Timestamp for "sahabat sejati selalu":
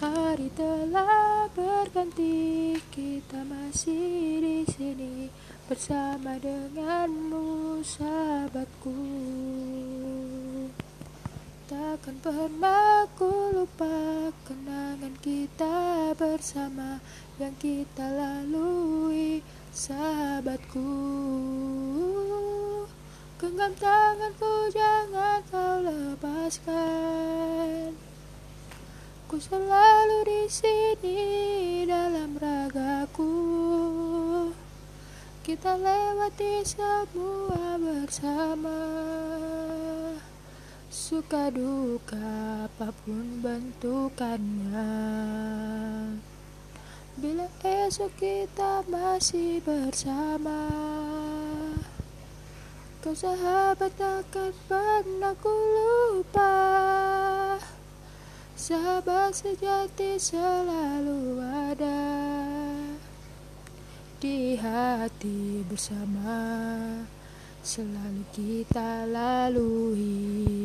58.70-61.42